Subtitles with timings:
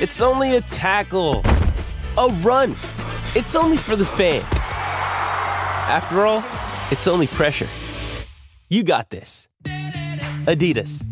[0.00, 1.42] It's only a tackle,
[2.16, 2.70] a run.
[3.36, 4.46] It's only for the fans.
[5.92, 6.42] After all,
[6.90, 7.68] it's only pressure.
[8.70, 9.48] You got this.
[10.46, 11.02] Adidas.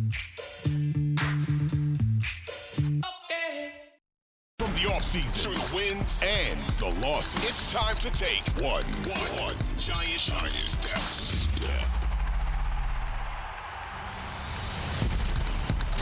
[4.59, 9.43] From the offseason through the wins and the losses, it's time to take one, one,
[9.43, 10.99] one giant, giant step.
[10.99, 12.08] step.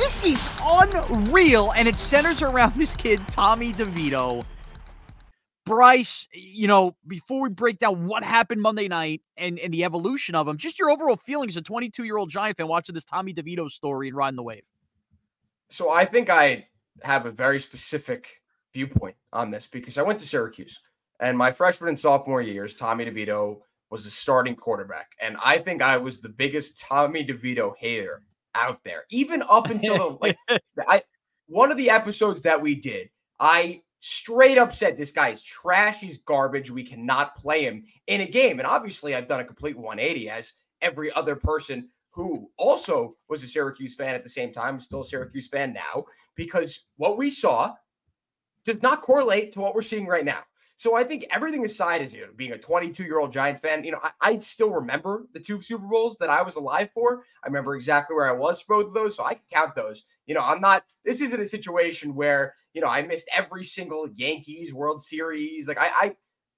[0.06, 4.44] This is unreal, and it centers around this kid, Tommy DeVito.
[5.64, 10.36] Bryce, you know, before we break down what happened Monday night and, and the evolution
[10.36, 13.02] of him, just your overall feelings as a 22 year old Giant fan watching this
[13.04, 14.62] Tommy DeVito story and riding the wave.
[15.70, 16.68] So I think I
[17.02, 18.28] have a very specific
[18.72, 20.78] viewpoint on this because I went to Syracuse
[21.18, 23.58] and my freshman and sophomore years, Tommy DeVito
[23.90, 25.16] was the starting quarterback.
[25.20, 28.22] And I think I was the biggest Tommy DeVito hater
[28.56, 31.02] out there, even up until the, like I
[31.46, 35.98] one of the episodes that we did, I straight up said this guy is trash,
[36.00, 38.58] he's garbage, we cannot play him in a game.
[38.58, 43.46] And obviously I've done a complete 180 as every other person who also was a
[43.46, 46.04] Syracuse fan at the same time, still a Syracuse fan now,
[46.34, 47.74] because what we saw
[48.66, 50.40] does not correlate to what we're seeing right now.
[50.78, 53.82] So I think everything aside is you know, being a 22 year old Giants fan,
[53.82, 57.22] you know, I, I, still remember the two Super Bowls that I was alive for.
[57.42, 60.04] I remember exactly where I was for both of those, so I can count those.
[60.26, 60.84] You know, I'm not.
[61.02, 65.66] This isn't a situation where you know I missed every single Yankees World Series.
[65.66, 66.16] Like I, I,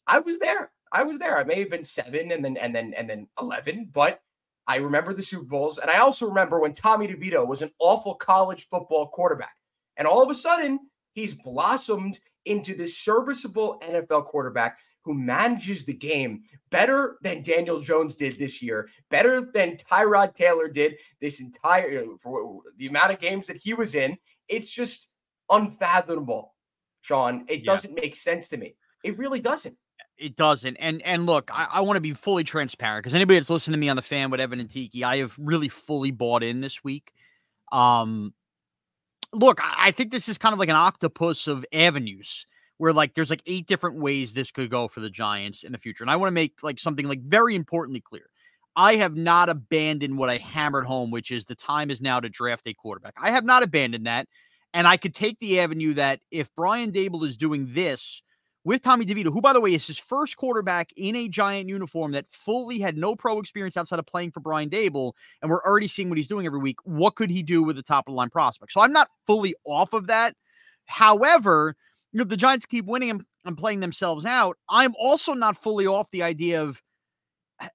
[0.08, 0.72] I was there.
[0.90, 1.38] I was there.
[1.38, 4.20] I may have been seven and then and then and then 11, but
[4.66, 8.16] I remember the Super Bowls, and I also remember when Tommy DeVito was an awful
[8.16, 9.54] college football quarterback,
[9.96, 10.80] and all of a sudden
[11.18, 18.14] he's blossomed into this serviceable NFL quarterback who manages the game better than Daniel Jones
[18.14, 23.46] did this year, better than Tyrod Taylor did this entire for the amount of games
[23.46, 24.16] that he was in.
[24.48, 25.08] It's just
[25.50, 26.54] unfathomable,
[27.00, 27.46] Shaun.
[27.48, 27.72] It yeah.
[27.72, 28.76] doesn't make sense to me.
[29.02, 29.76] It really doesn't.
[30.18, 30.76] It doesn't.
[30.76, 33.78] And and look, I, I want to be fully transparent because anybody that's listening to
[33.78, 36.84] me on the fan with Evan and Tiki, I have really fully bought in this
[36.84, 37.12] week.
[37.72, 38.34] Um,
[39.32, 42.46] look, I think this is kind of like an octopus of avenues
[42.78, 45.78] where like there's like eight different ways this could go for the Giants in the
[45.78, 46.04] future.
[46.04, 48.30] And I want to make like something like very importantly clear.
[48.76, 52.28] I have not abandoned what I hammered home, which is the time is now to
[52.28, 53.14] draft a quarterback.
[53.20, 54.28] I have not abandoned that.
[54.72, 58.22] And I could take the avenue that if Brian Daboll is doing this
[58.64, 62.12] with Tommy DeVito, who, by the way, is his first quarterback in a giant uniform
[62.12, 65.12] that fully had no pro experience outside of playing for Brian Daboll.
[65.40, 66.76] and we're already seeing what he's doing every week.
[66.84, 68.72] What could he do with a top of the line prospect?
[68.72, 70.34] So I'm not fully off of that.
[70.84, 71.76] However,
[72.12, 74.58] you know, the Giants keep winning and, and playing themselves out.
[74.68, 76.82] I'm also not fully off the idea of
[77.60, 77.68] eh,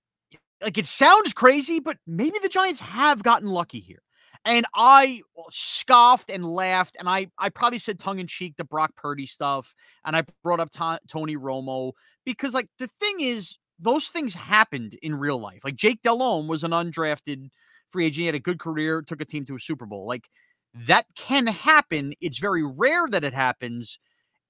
[0.62, 4.03] like it sounds crazy, but maybe the Giants have gotten lucky here.
[4.46, 8.66] And I uh, scoffed and laughed, and I I probably said tongue in cheek the
[8.66, 9.74] Brock Purdy stuff,
[10.06, 10.70] and I brought up
[11.08, 11.94] Tony Romo
[12.26, 15.62] because like the thing is, those things happened in real life.
[15.64, 17.50] Like Jake Delhomme was an undrafted
[17.90, 20.06] free agent, he had a good career, took a team to a Super Bowl.
[20.06, 20.28] Like
[20.74, 22.14] that can happen.
[22.20, 24.00] It's very rare that it happens.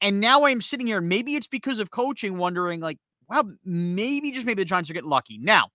[0.02, 2.98] And now I'm sitting here, maybe it's because of coaching, wondering like,
[3.30, 5.38] well, maybe just maybe the Giants are getting lucky.
[5.38, 5.70] Now,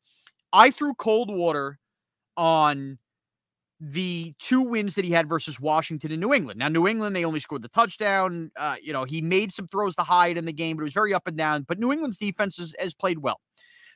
[0.52, 1.78] I threw cold water
[2.36, 2.98] on
[3.80, 6.58] the two wins that he had versus Washington and New England.
[6.58, 8.50] Now, New England, they only scored the touchdown.
[8.56, 10.94] Uh, you know, he made some throws to hide in the game, but it was
[10.94, 11.62] very up and down.
[11.62, 13.40] But New England's defense has, has played well.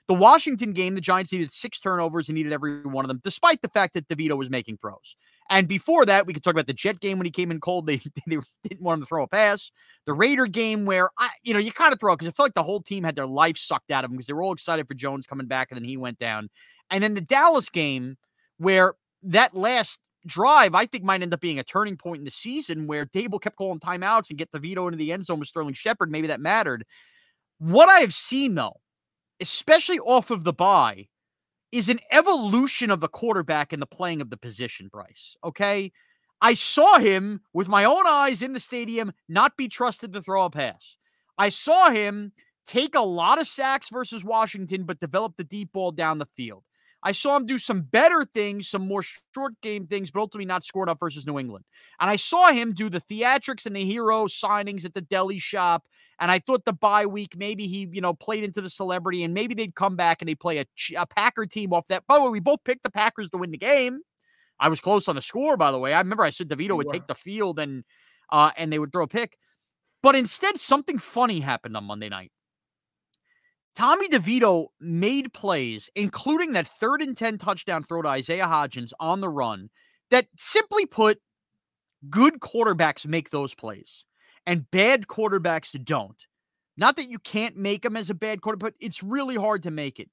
[0.08, 3.62] The Washington game, the Giants needed six turnovers and needed every one of them, despite
[3.62, 5.16] the fact that DeVito was making throws.
[5.50, 7.86] And before that, we could talk about the Jet game when he came in cold.
[7.92, 9.70] They, they didn't want him to throw a pass.
[10.06, 12.54] The Raider game where I, you know, you kind of throw because I felt like
[12.54, 14.88] the whole team had their life sucked out of them because they were all excited
[14.88, 16.48] for Jones coming back and then he went down.
[16.90, 18.16] And then the Dallas game
[18.58, 22.30] where that last drive, I think, might end up being a turning point in the
[22.30, 25.74] season where Daboll kept calling timeouts and get DeVito into the end zone with Sterling
[25.74, 26.10] Shepard.
[26.10, 26.84] Maybe that mattered.
[27.58, 28.80] What I have seen, though,
[29.40, 31.06] especially off of the bye,
[31.72, 35.36] is an evolution of the quarterback and the playing of the position, Bryce.
[35.42, 35.92] Okay.
[36.40, 40.44] I saw him with my own eyes in the stadium not be trusted to throw
[40.44, 40.96] a pass.
[41.38, 42.32] I saw him
[42.66, 46.64] take a lot of sacks versus Washington, but develop the deep ball down the field.
[47.02, 49.02] I saw him do some better things, some more
[49.34, 51.64] short game things, but ultimately not scored up versus New England.
[52.00, 55.84] And I saw him do the theatrics and the hero signings at the deli shop.
[56.20, 59.34] And I thought the bye week, maybe he, you know, played into the celebrity and
[59.34, 60.66] maybe they'd come back and they'd play a,
[60.96, 62.06] a Packer team off that.
[62.06, 64.00] By the way, we both picked the Packers to win the game.
[64.60, 65.92] I was close on the score, by the way.
[65.92, 67.82] I remember I said DeVito would take the field and
[68.30, 69.36] uh, and they would throw a pick.
[70.02, 72.30] But instead, something funny happened on Monday night.
[73.74, 79.20] Tommy DeVito made plays, including that third and 10 touchdown throw to Isaiah Hodgins on
[79.20, 79.70] the run,
[80.10, 81.18] that simply put,
[82.10, 84.04] good quarterbacks make those plays
[84.46, 86.26] and bad quarterbacks don't.
[86.76, 89.70] Not that you can't make them as a bad quarterback, but it's really hard to
[89.70, 90.08] make it.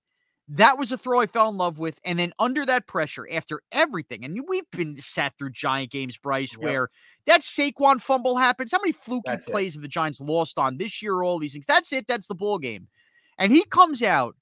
[0.49, 1.99] That was a throw I fell in love with.
[2.03, 6.53] And then under that pressure, after everything, and we've been sat through giant games, Bryce,
[6.53, 6.63] yep.
[6.63, 6.89] where
[7.27, 8.71] that Saquon fumble happens.
[8.71, 9.77] How many fluky That's plays it.
[9.77, 11.21] have the Giants lost on this year?
[11.21, 11.67] All these things.
[11.67, 12.07] That's it.
[12.07, 12.87] That's the ball game.
[13.39, 14.35] And he comes out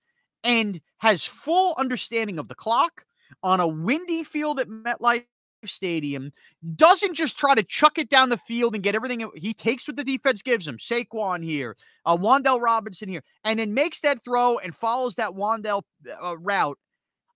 [0.44, 3.06] and has full understanding of the clock
[3.44, 5.24] on a windy field at MetLife
[5.66, 6.32] Stadium,
[6.76, 9.30] doesn't just try to chuck it down the field and get everything.
[9.36, 10.78] He takes what the defense gives him.
[10.78, 15.84] Saquon here, uh, Wan'Dale Robinson here, and then makes that throw and follows that Wan'Dale
[16.22, 16.78] uh, route.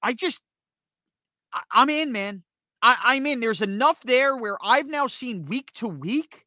[0.03, 0.41] I just,
[1.53, 2.43] I, am in, man.
[2.81, 3.39] I, I'm in.
[3.39, 6.45] There's enough there where I've now seen week to week.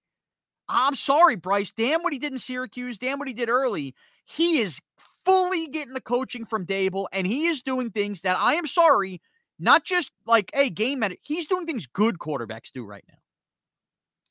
[0.68, 1.72] I'm sorry, Bryce.
[1.72, 2.98] Damn what he did in Syracuse.
[2.98, 3.94] Damn what he did early.
[4.24, 4.80] He is
[5.24, 9.20] fully getting the coaching from Daboll, and he is doing things that I am sorry,
[9.58, 11.16] not just like a hey, game at.
[11.22, 13.18] He's doing things good quarterbacks do right now.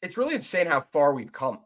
[0.01, 1.59] It's really insane how far we've come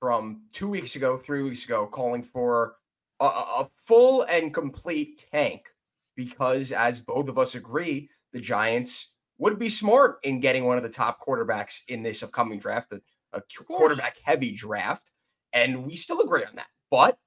[0.00, 2.74] from two weeks ago, three weeks ago, calling for
[3.20, 5.68] a, a full and complete tank
[6.16, 10.82] because, as both of us agree, the Giants would be smart in getting one of
[10.82, 13.00] the top quarterbacks in this upcoming draft, a,
[13.32, 15.10] a quarterback heavy draft.
[15.52, 16.66] And we still agree on that.
[16.90, 17.18] But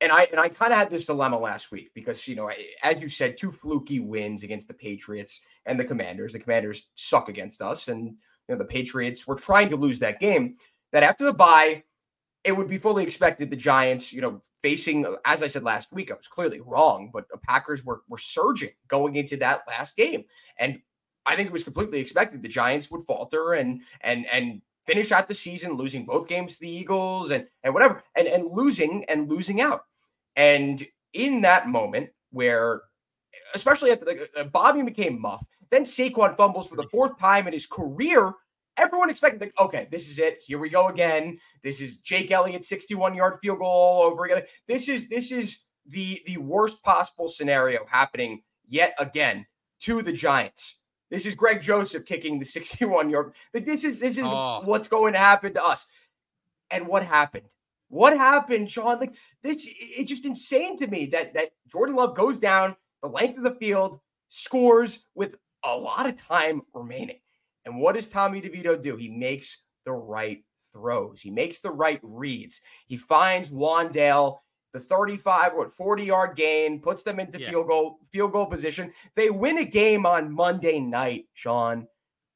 [0.00, 2.50] and I and I kind of had this dilemma last week because you know,
[2.82, 6.32] as you said, two fluky wins against the Patriots and the Commanders.
[6.32, 8.16] The Commanders suck against us, and you
[8.48, 10.56] know the Patriots were trying to lose that game.
[10.92, 11.82] That after the bye,
[12.44, 15.92] it would be fully expected the Giants, you know, facing uh, as I said last
[15.92, 19.96] week, I was clearly wrong, but the Packers were were surging going into that last
[19.96, 20.24] game,
[20.58, 20.80] and
[21.26, 25.28] I think it was completely expected the Giants would falter and and and finish out
[25.28, 29.28] the season losing both games to the Eagles and and whatever and and losing and
[29.28, 29.84] losing out.
[30.36, 32.82] And in that moment where,
[33.54, 37.52] especially after the, uh, Bobby McCain muff, then Saquon fumbles for the fourth time in
[37.52, 38.32] his career.
[38.76, 40.40] Everyone expected, like, okay, this is it.
[40.44, 41.38] Here we go again.
[41.62, 44.42] This is Jake Elliott 61 yard field goal all over again.
[44.66, 49.46] This is this is the the worst possible scenario happening yet again
[49.80, 50.78] to the Giants.
[51.10, 53.34] This is Greg Joseph kicking the 61 yard.
[53.52, 54.62] Like this is this is oh.
[54.64, 55.86] what's going to happen to us.
[56.70, 57.46] And what happened?
[57.88, 58.98] What happened, Shaun?
[58.98, 63.38] Like this, it's just insane to me that that Jordan Love goes down the length
[63.38, 67.20] of the field, scores with a lot of time remaining.
[67.64, 68.96] And what does Tommy DeVito do?
[68.96, 70.42] He makes the right
[70.72, 71.20] throws.
[71.20, 72.60] He makes the right reads.
[72.86, 74.38] He finds Wan'Dale
[74.74, 77.48] the 35 what 40 yard gain, puts them into yeah.
[77.48, 78.92] field goal field goal position.
[79.14, 81.86] They win a game on Monday night, Shaun.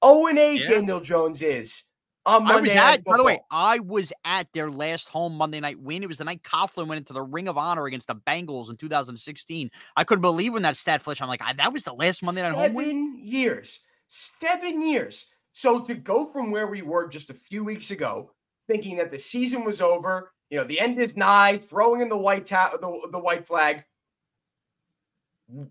[0.02, 0.68] 0 and 8 yeah.
[0.71, 1.83] Daniel Jones is.
[2.25, 6.02] I was at, by the way, I was at their last home Monday night win.
[6.02, 8.76] It was the night Coughlin went into the Ring of Honor against the Bengals in
[8.76, 9.71] 2016.
[9.97, 11.23] I couldn't believe when that stat flash.
[11.23, 12.87] I'm like, that was the last Monday night Seven home win.
[12.87, 15.26] Seven years, seven years.
[15.52, 18.30] So to go from where we were just a few weeks ago,
[18.68, 22.16] thinking that the season was over, you know, the end is nigh, throwing in the
[22.16, 23.84] white ta- the, the white flag.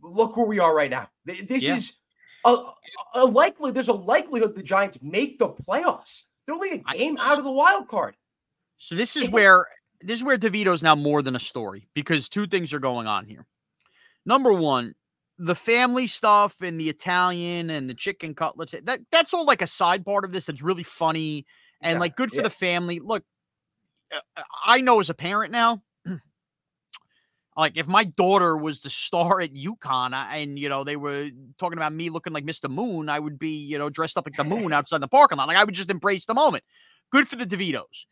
[0.01, 1.09] Look where we are right now.
[1.25, 1.75] This yeah.
[1.75, 1.93] is
[2.45, 2.57] a,
[3.15, 3.71] a likely.
[3.71, 6.23] There's a likelihood the Giants make the playoffs.
[6.45, 8.15] They're only a game I, out of the wild card.
[8.77, 9.67] So this is where
[10.01, 13.25] this is where DeVito's now more than a story because two things are going on
[13.25, 13.45] here.
[14.25, 14.93] Number one,
[15.37, 18.73] the family stuff and the Italian and the chicken cutlets.
[18.83, 21.45] That that's all like a side part of this that's really funny
[21.81, 22.43] and yeah, like good for yeah.
[22.43, 22.99] the family.
[22.99, 23.23] Look,
[24.13, 25.81] Uh, uh, I know as a parent now,
[27.57, 31.77] like if my daughter was the star at UConn and you know they were talking
[31.77, 32.69] about me looking like Mr.
[32.69, 35.47] Moon, I would be you know dressed up like the moon outside the parking lot.
[35.47, 36.63] Like I would just embrace the moment.
[37.11, 38.05] Good for the DeVitos.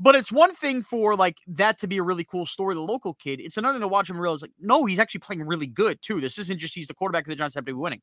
[0.00, 3.14] But it's one thing for like that to be a really cool story, the local
[3.14, 3.40] kid.
[3.40, 6.20] It's another thing to watch him realize like, no, he's actually playing really good too.
[6.20, 8.02] This isn't just he's the quarterback of the Giants have to be winning.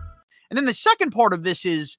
[0.51, 1.97] And then the second part of this is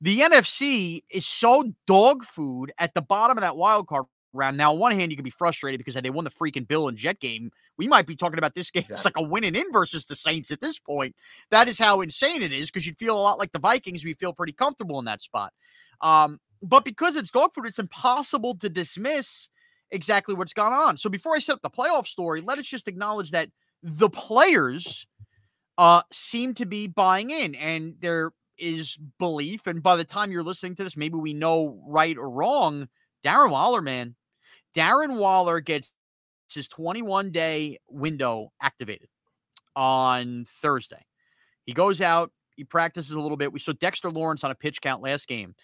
[0.00, 4.56] the NFC is so dog food at the bottom of that wild card round.
[4.56, 6.96] Now, on one hand, you can be frustrated because they won the freaking Bill and
[6.96, 7.50] Jet game.
[7.76, 8.84] We might be talking about this game.
[8.88, 11.14] It's like a winning in versus the Saints at this point.
[11.50, 14.02] That is how insane it is because you'd feel a lot like the Vikings.
[14.02, 15.52] We feel pretty comfortable in that spot.
[16.00, 19.50] Um, but because it's dog food, it's impossible to dismiss
[19.90, 20.96] exactly what's gone on.
[20.96, 23.50] So before I set up the playoff story, let us just acknowledge that
[23.82, 25.06] the players
[25.80, 29.66] uh, seem to be buying in, and there is belief.
[29.66, 32.86] And by the time you're listening to this, maybe we know right or wrong.
[33.24, 34.14] Darren Waller, man,
[34.76, 35.94] Darren Waller gets
[36.52, 39.08] his 21 day window activated
[39.74, 41.02] on Thursday.
[41.64, 43.50] He goes out, he practices a little bit.
[43.50, 45.54] We saw Dexter Lawrence on a pitch count last game.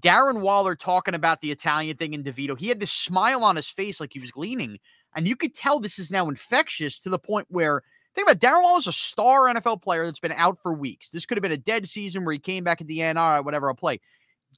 [0.00, 2.58] Darren Waller talking about the Italian thing in DeVito.
[2.58, 4.78] He had this smile on his face like he was gleaning.
[5.16, 7.82] And you could tell this is now infectious to the point where
[8.14, 11.10] think about Darren Waller's a star NFL player that's been out for weeks.
[11.10, 13.18] This could have been a dead season where he came back at the end.
[13.18, 14.00] All right, whatever, I'll play.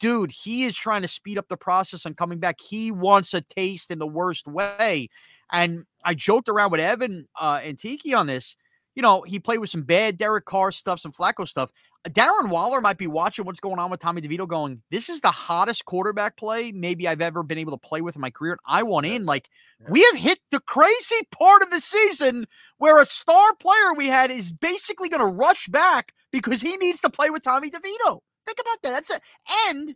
[0.00, 2.60] Dude, he is trying to speed up the process on coming back.
[2.60, 5.08] He wants a taste in the worst way.
[5.52, 8.56] And I joked around with Evan uh, and Tiki on this.
[8.94, 11.70] You know, he played with some bad Derek Carr stuff, some Flacco stuff.
[12.04, 15.20] Uh, Darren Waller might be watching what's going on with Tommy DeVito, going, This is
[15.20, 18.52] the hottest quarterback play maybe I've ever been able to play with in my career.
[18.52, 19.26] And I want in.
[19.26, 19.48] Like,
[19.88, 22.46] we have hit the crazy part of the season
[22.78, 27.00] where a star player we had is basically going to rush back because he needs
[27.00, 28.20] to play with Tommy DeVito.
[28.46, 28.90] Think about that.
[28.90, 29.22] That's it.
[29.68, 29.94] And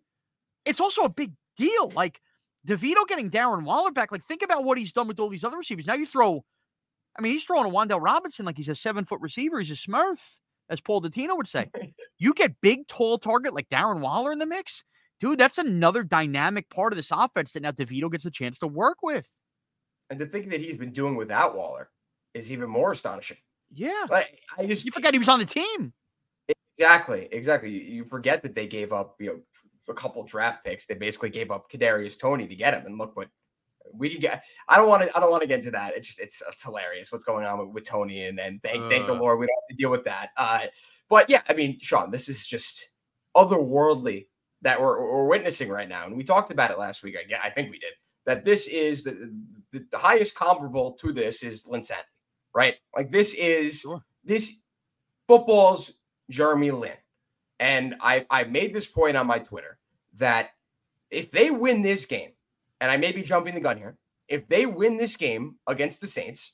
[0.64, 1.90] it's also a big deal.
[1.94, 2.20] Like,
[2.66, 4.12] DeVito getting Darren Waller back.
[4.12, 5.86] Like, think about what he's done with all these other receivers.
[5.86, 6.44] Now you throw,
[7.18, 9.58] I mean, he's throwing a Wan'Dale Robinson like he's a seven foot receiver.
[9.58, 10.38] He's a Smurf
[10.70, 11.70] as Paul Dottino would say.
[12.18, 14.84] you get big, tall target like Darren Waller in the mix,
[15.20, 15.38] dude.
[15.38, 18.98] That's another dynamic part of this offense that now DeVito gets a chance to work
[19.02, 19.28] with.
[20.10, 21.90] And to think that he's been doing without Waller
[22.34, 23.36] is even more astonishing.
[23.74, 25.92] Yeah, like I just you forgot he was on the team.
[26.78, 27.70] Exactly, exactly.
[27.70, 29.40] You, you forget that they gave up, you know,
[29.88, 30.86] a couple draft picks.
[30.86, 33.28] They basically gave up Kadarius Toney to get him, and look what
[33.94, 34.44] we get.
[34.68, 35.16] I don't want to.
[35.16, 35.94] I don't want to get into that.
[35.96, 38.88] It's just it's, it's hilarious what's going on with, with Toney, and then thank uh,
[38.88, 40.30] thank the Lord we don't have to deal with that.
[40.36, 40.66] Uh,
[41.08, 42.90] but yeah, I mean, Shaun, this is just
[43.36, 44.26] otherworldly
[44.62, 47.16] that we're, we're witnessing right now, and we talked about it last week.
[47.16, 47.92] I, I think we did
[48.26, 48.44] that.
[48.44, 49.32] This is the,
[49.72, 52.04] the, the highest comparable to this is Linsanity,
[52.54, 52.74] right?
[52.96, 54.02] Like this is sure.
[54.24, 54.52] this
[55.26, 55.92] football's
[56.30, 56.92] Jeremy Lin,
[57.60, 59.78] and I I made this point on my Twitter
[60.14, 60.50] that
[61.10, 62.32] if they win this game
[62.80, 63.96] and I may be jumping the gun here,
[64.28, 66.52] if they win this game against the Saints,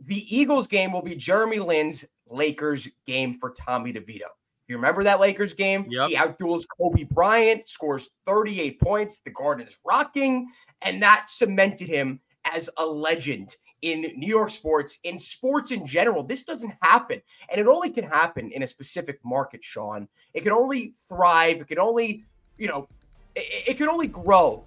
[0.00, 4.30] the Eagles game will be Jeremy Lin's Lakers game for Tommy DeVito.
[4.64, 6.08] If you remember that Lakers game, yep.
[6.08, 9.20] he outduels Kobe Bryant, scores 38 points.
[9.22, 14.98] The Garden is rocking, and that cemented him as a legend in New York sports,
[15.04, 16.22] in sports in general.
[16.22, 17.20] This doesn't happen,
[17.50, 20.08] and it only can happen in a specific market, Shaun.
[20.32, 21.60] It can only thrive.
[21.60, 22.24] It can only,
[22.56, 22.88] you know,
[23.34, 24.64] it, it can only grow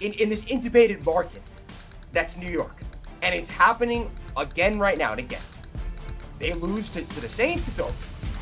[0.00, 1.42] in, in this intubated market
[2.12, 2.80] that's New York.
[3.22, 5.40] And it's happening again right now and again.
[6.38, 7.92] They lose to, to the Saints, it's over.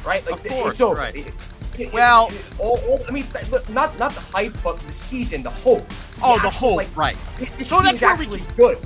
[0.05, 0.29] Right?
[0.29, 1.01] Like course, it's over.
[1.01, 1.17] Right.
[1.17, 1.33] It,
[1.79, 5.51] it, well, all, all, I mean, it's not not the hype, but the season, the
[5.51, 5.87] hope.
[5.89, 7.17] Oh, the oh, actual, the hope, like, right?
[7.39, 8.79] This, so that's actually we, good.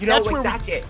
[0.00, 0.86] You know, that's like, where that's we, it.